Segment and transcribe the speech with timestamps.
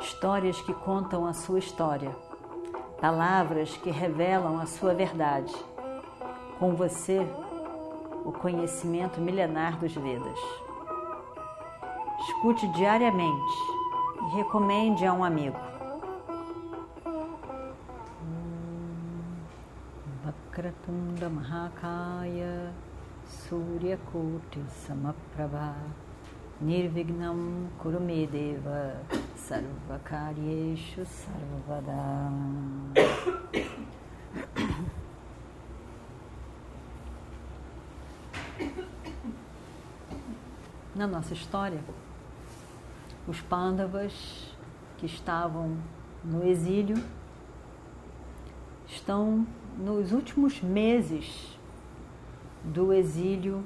[0.00, 2.14] histórias que contam a sua história,
[3.00, 5.54] palavras que revelam a sua verdade.
[6.58, 7.26] Com você,
[8.24, 10.38] o conhecimento milenar dos Vedas.
[12.20, 13.54] Escute diariamente
[14.22, 15.56] e recomende a um amigo.
[20.24, 22.72] Vakratunda Mahakaya
[23.24, 25.76] Suryakoti Samaprabha
[26.60, 28.96] Nirvignam Kurumedeva
[29.48, 32.30] Sarvakaryeshu Sarvada
[40.94, 41.80] Na nossa história,
[43.26, 44.54] os Pandavas
[44.98, 45.78] que estavam
[46.22, 47.02] no exílio
[48.86, 49.46] estão
[49.78, 51.58] nos últimos meses
[52.62, 53.64] do exílio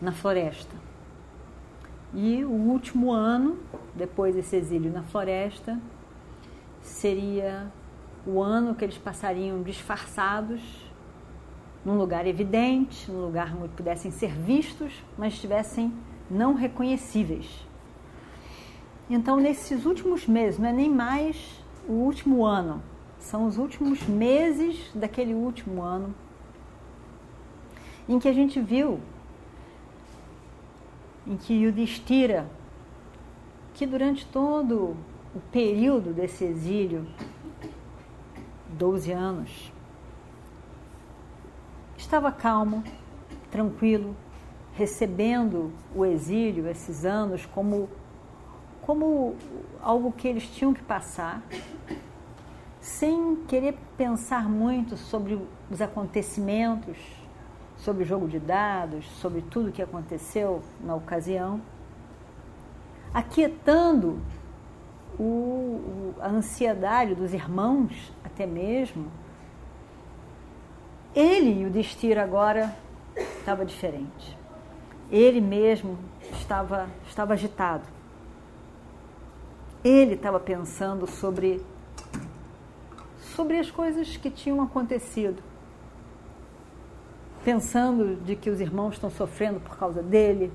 [0.00, 0.74] na floresta.
[2.14, 3.58] E o último ano,
[3.94, 5.80] depois desse exílio na floresta,
[6.80, 7.72] seria
[8.24, 10.62] o ano que eles passariam disfarçados
[11.84, 15.92] num lugar evidente, num lugar onde pudessem ser vistos, mas estivessem
[16.30, 17.66] não reconhecíveis.
[19.10, 22.82] Então, nesses últimos meses, não é nem mais o último ano,
[23.18, 26.14] são os últimos meses daquele último ano
[28.08, 29.00] em que a gente viu
[31.26, 32.46] em que Yudhishthira,
[33.72, 34.96] que durante todo
[35.34, 37.06] o período desse exílio,
[38.68, 39.72] 12 anos,
[41.96, 42.84] estava calmo,
[43.50, 44.14] tranquilo,
[44.74, 47.88] recebendo o exílio, esses anos, como,
[48.82, 49.34] como
[49.80, 51.42] algo que eles tinham que passar,
[52.80, 56.96] sem querer pensar muito sobre os acontecimentos,
[57.84, 61.60] sobre jogo de dados, sobre tudo o que aconteceu na ocasião,
[63.12, 64.18] aquietando
[65.18, 69.06] o, a ansiedade dos irmãos, até mesmo.
[71.14, 72.74] Ele e o destino agora
[73.14, 74.36] estava diferente.
[75.10, 75.98] Ele mesmo
[76.32, 77.84] estava, estava agitado.
[79.84, 81.62] Ele estava pensando sobre,
[83.36, 85.42] sobre as coisas que tinham acontecido
[87.44, 90.50] pensando de que os irmãos estão sofrendo por causa dele.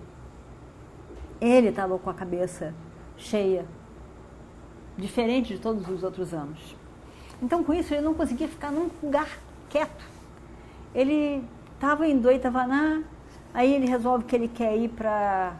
[1.39, 2.73] Ele estava com a cabeça
[3.15, 3.65] cheia,
[4.97, 6.75] diferente de todos os outros anos.
[7.41, 9.29] Então, com isso, ele não conseguia ficar num lugar
[9.69, 10.03] quieto.
[10.93, 11.43] Ele
[11.75, 13.03] estava em Doitavaná,
[13.53, 15.53] aí ele resolve que ele quer ir para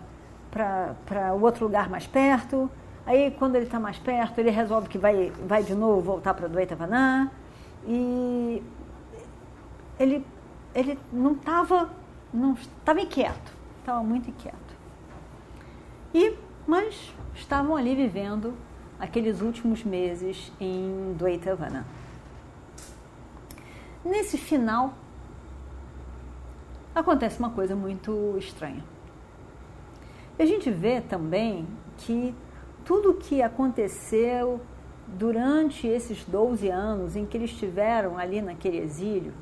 [1.37, 2.69] o outro lugar mais perto.
[3.05, 6.47] Aí, quando ele está mais perto, ele resolve que vai, vai de novo voltar para
[6.47, 7.31] Doitavaná.
[7.87, 8.61] E
[9.97, 10.25] ele
[10.73, 11.89] ele não estava
[12.33, 14.57] não estava inquieto, estava muito inquieto.
[16.13, 16.35] E
[16.67, 18.53] mas estavam ali vivendo
[18.99, 21.85] aqueles últimos meses em Dwaitavana.
[24.05, 24.93] Nesse final
[26.93, 28.83] acontece uma coisa muito estranha.
[30.37, 32.35] A gente vê também que
[32.85, 34.61] tudo o que aconteceu
[35.07, 39.33] durante esses 12 anos em que eles estiveram ali naquele exílio,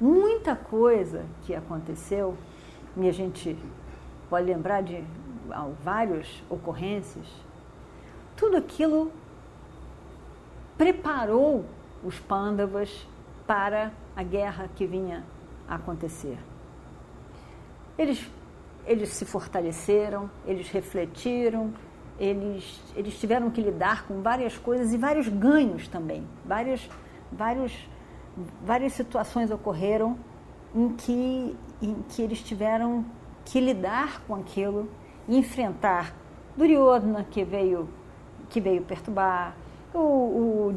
[0.00, 2.36] muita coisa que aconteceu,
[2.96, 3.56] e a gente
[4.28, 5.04] pode lembrar de
[5.82, 7.26] várias ocorrências,
[8.36, 9.10] tudo aquilo
[10.76, 11.64] preparou
[12.04, 13.06] os pândavas
[13.46, 15.24] para a guerra que vinha
[15.68, 16.38] a acontecer.
[17.98, 18.30] Eles,
[18.86, 21.72] eles se fortaleceram, eles refletiram,
[22.18, 26.88] eles, eles tiveram que lidar com várias coisas e vários ganhos também, vários,
[27.32, 27.72] vários
[28.62, 30.16] várias situações ocorreram
[30.74, 33.04] em que, em que eles tiveram
[33.44, 34.88] que lidar com aquilo
[35.28, 36.14] enfrentar
[36.56, 37.88] Duryodhana, que veio,
[38.48, 39.54] que veio perturbar,
[39.92, 40.74] o, o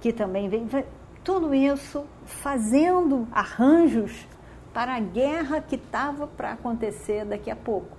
[0.00, 0.86] que também veio.
[1.22, 4.26] Tudo isso fazendo arranjos
[4.72, 7.96] para a guerra que estava para acontecer daqui a pouco.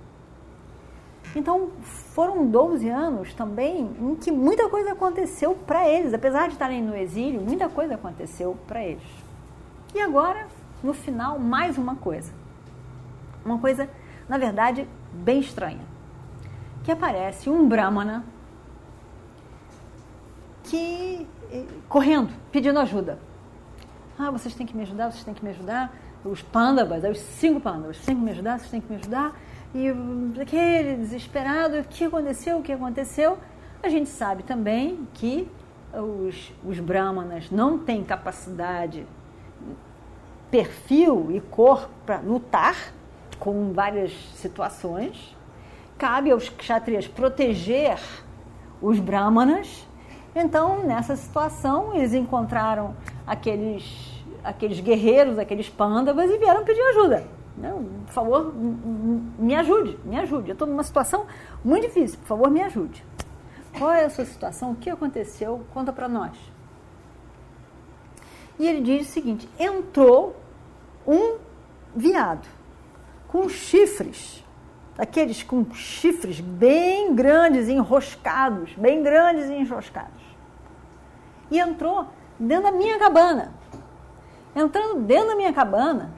[1.36, 6.14] Então, foram 12 anos também em que muita coisa aconteceu para eles.
[6.14, 9.02] Apesar de estarem no exílio, muita coisa aconteceu para eles.
[9.94, 10.46] E agora,
[10.82, 12.32] no final, mais uma coisa.
[13.44, 13.86] Uma coisa,
[14.26, 15.84] na verdade, bem estranha.
[16.82, 18.24] Que aparece um Brahmana
[20.64, 23.18] que eh, correndo, pedindo ajuda.
[24.18, 25.94] Ah, vocês têm que me ajudar, vocês têm que me ajudar.
[26.24, 29.36] Os pandavas, os cinco pandavas, vocês têm que me ajudar, vocês têm que me ajudar
[29.74, 29.88] e
[30.40, 33.38] aquele desesperado, o que aconteceu, o que aconteceu?
[33.82, 35.48] A gente sabe também que
[35.92, 39.06] os, os brahmanas não têm capacidade,
[40.50, 42.76] perfil e cor para lutar
[43.38, 45.36] com várias situações.
[45.98, 47.98] Cabe aos kshatriyas proteger
[48.80, 49.86] os brahmanas.
[50.34, 52.94] Então, nessa situação, eles encontraram
[53.26, 57.35] aqueles, aqueles guerreiros, aqueles pândavas e vieram pedir ajuda.
[57.56, 60.50] Não, por favor, me ajude, me ajude.
[60.50, 61.26] Eu estou numa situação
[61.64, 63.04] muito difícil, por favor, me ajude.
[63.78, 64.72] Qual é a sua situação?
[64.72, 65.64] O que aconteceu?
[65.72, 66.36] Conta para nós.
[68.58, 70.36] E ele diz o seguinte: entrou
[71.06, 71.36] um
[71.94, 72.46] viado
[73.28, 74.44] com chifres,
[74.96, 80.22] aqueles com chifres bem grandes, enroscados, bem grandes e enroscados.
[81.50, 82.06] E entrou
[82.38, 83.54] dentro da minha cabana.
[84.54, 86.12] Entrando dentro da minha cabana,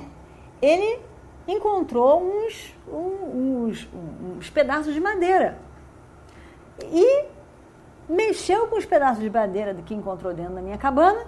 [0.62, 1.00] ele
[1.48, 3.88] encontrou uns, uns,
[4.36, 5.58] uns pedaços de madeira.
[6.92, 7.24] E
[8.08, 11.26] mexeu com os pedaços de madeira que encontrou dentro da minha cabana.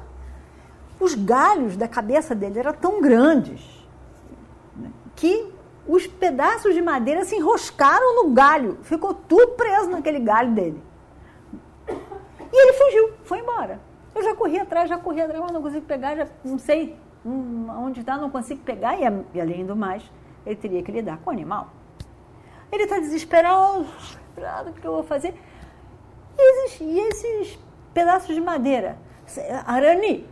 [1.00, 3.62] Os galhos da cabeça dele eram tão grandes
[4.76, 5.50] né, que
[5.88, 8.78] os pedaços de madeira se enroscaram no galho.
[8.82, 10.82] Ficou tudo preso naquele galho dele.
[11.88, 13.80] E ele fugiu, foi embora.
[14.14, 17.66] Eu já corri atrás, já corri atrás, mas não consigo pegar, já não sei hum,
[17.78, 18.96] onde está, não consigo pegar.
[18.96, 19.02] E,
[19.34, 20.02] e, além do mais,
[20.44, 21.68] ele teria que lidar com o animal.
[22.72, 23.86] Ele está desesperado,
[24.68, 25.34] o que eu vou fazer?
[26.38, 27.58] E esses, e esses
[27.92, 28.96] pedaços de madeira?
[29.66, 30.26] Arani,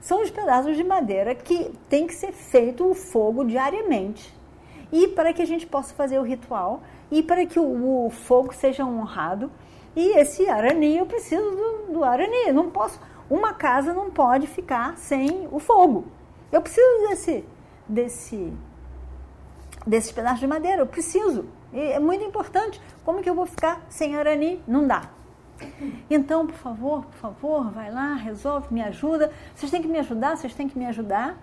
[0.00, 4.34] são os pedaços de madeira que tem que ser feito o fogo diariamente.
[4.92, 8.54] E para que a gente possa fazer o ritual, e para que o, o fogo
[8.54, 9.50] seja honrado.
[9.94, 12.52] E esse arani, eu preciso do, do arani.
[12.52, 16.06] Não posso, uma casa não pode ficar sem o fogo.
[16.52, 17.44] Eu preciso desse,
[17.88, 18.52] desse,
[19.86, 21.46] desses pedaços de madeira, eu preciso.
[21.72, 22.80] E é muito importante.
[23.04, 24.62] Como que eu vou ficar sem arani?
[24.66, 25.10] Não dá.
[26.08, 29.30] Então, por favor, por favor, vai lá, resolve, me ajuda.
[29.54, 31.38] Vocês têm que me ajudar, vocês têm que me ajudar.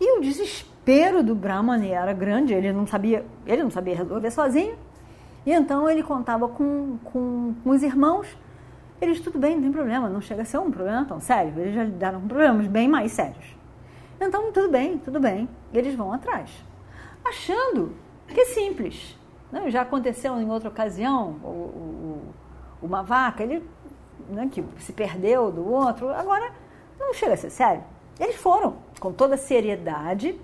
[0.00, 4.76] E o desespero do Brahman era grande, ele não sabia, ele não sabia resolver sozinho.
[5.46, 8.26] E então ele contava com, com, com os irmãos.
[9.00, 11.52] Eles, tudo bem, não tem problema, não chega a ser um problema tão sério.
[11.56, 13.61] Eles já lidaram com problemas bem mais sérios.
[14.20, 15.48] Então, tudo bem, tudo bem.
[15.72, 16.50] Eles vão atrás.
[17.24, 17.94] Achando
[18.28, 19.16] que é simples.
[19.50, 22.34] Não, já aconteceu em outra ocasião, o, o,
[22.82, 23.62] uma vaca, ele
[24.28, 26.52] né, que se perdeu do outro, agora
[26.98, 27.84] não chega a ser sério.
[28.18, 30.38] Eles foram com toda a seriedade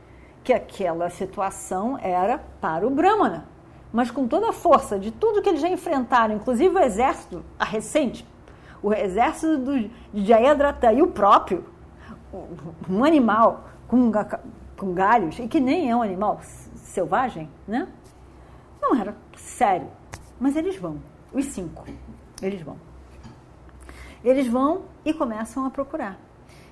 [0.44, 3.46] que aquela situação era para o Brahmana,
[3.92, 7.64] mas com toda a força de tudo que eles já enfrentaram, inclusive o exército, a
[7.64, 8.26] recente,
[8.82, 11.64] o exército do, de Jayadratha e o próprio,
[12.88, 14.10] um animal com,
[14.76, 16.40] com galhos, e que nem é um animal
[16.76, 17.88] selvagem, né?
[18.80, 19.88] Não era sério.
[20.38, 21.00] Mas eles vão,
[21.32, 21.84] os cinco.
[22.40, 22.76] Eles vão.
[24.22, 26.18] Eles vão e começam a procurar.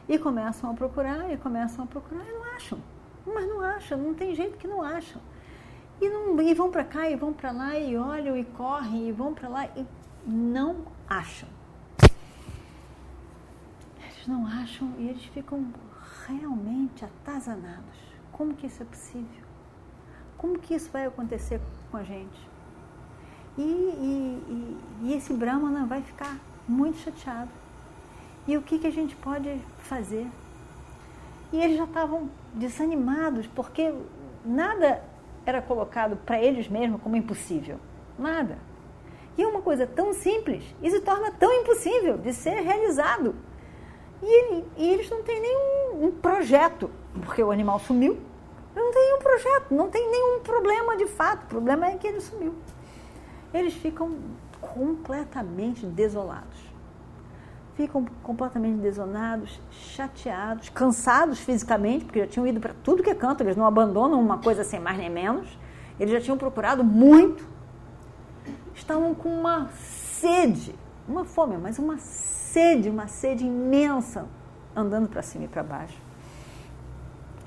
[0.09, 2.79] E começam a procurar, e começam a procurar, e não acham.
[3.27, 5.21] Mas não acham, não tem jeito que não acham.
[6.01, 9.13] E, não, e vão para cá, e vão para lá, e olham, e correm, e
[9.13, 9.85] vão para lá, e
[10.25, 10.77] não
[11.09, 11.49] acham.
[14.27, 15.67] Não acham e eles ficam
[16.27, 17.97] realmente atazanados.
[18.33, 19.47] Como que isso é possível?
[20.37, 22.49] Como que isso vai acontecer com a gente?
[23.57, 26.39] E, e, e, e esse Brahmana vai ficar
[26.69, 27.51] muito chateado.
[28.47, 30.27] E o que, que a gente pode fazer?
[31.53, 33.95] E eles já estavam desanimados, porque
[34.45, 35.03] nada
[35.45, 37.79] era colocado para eles mesmos como impossível.
[38.19, 38.59] Nada.
[39.39, 43.35] E uma coisa tão simples e se torna tão impossível de ser realizado.
[44.29, 46.91] E, e eles não têm nenhum um projeto,
[47.25, 48.19] porque o animal sumiu.
[48.75, 51.45] Não tem nenhum projeto, não tem nenhum problema de fato.
[51.45, 52.55] O problema é que ele sumiu
[53.53, 54.17] eles ficam
[54.61, 56.67] completamente desolados.
[57.75, 63.43] Ficam completamente desolados, chateados, cansados fisicamente, porque já tinham ido para tudo que é canto,
[63.43, 65.47] eles não abandonam uma coisa sem mais nem menos.
[66.01, 67.47] Eles já tinham procurado muito.
[68.75, 70.75] Estavam com uma sede,
[71.07, 72.36] uma fome, mas uma sede,
[72.89, 74.27] uma sede imensa,
[74.75, 76.01] andando para cima e para baixo.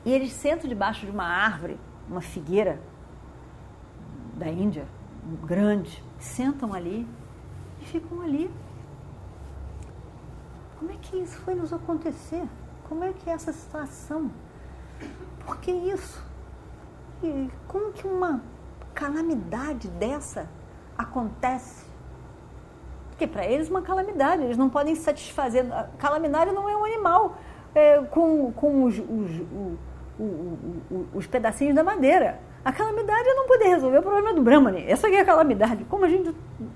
[0.05, 2.79] E eles sentam debaixo de uma árvore, uma figueira
[4.35, 4.85] da Índia,
[5.45, 7.07] grande, sentam ali
[7.81, 8.51] e ficam ali.
[10.77, 12.47] Como é que isso foi nos acontecer?
[12.87, 14.31] Como é que é essa situação?
[15.43, 16.23] Por que isso?
[17.23, 18.43] E como que uma
[18.93, 20.47] calamidade dessa
[20.95, 21.88] acontece?
[23.19, 25.69] Porque para eles uma calamidade, eles não podem satisfazer.
[25.73, 27.37] A calamidade não é um animal
[27.75, 29.41] é, com, com os, os,
[30.17, 32.39] os, os pedacinhos da madeira.
[32.63, 34.85] A calamidade é não poder resolver o problema do Brahmani.
[34.87, 35.83] Essa é a calamidade.
[35.89, 36.33] Como a gente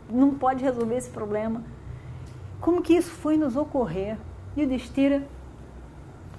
[0.09, 1.63] não pode resolver esse problema?
[2.59, 4.17] Como que isso foi nos ocorrer?
[4.57, 5.23] E o Destira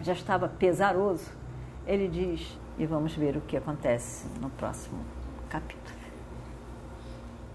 [0.02, 1.30] já estava pesaroso.
[1.86, 5.00] Ele diz, e vamos ver o que acontece no próximo
[5.48, 5.93] capítulo.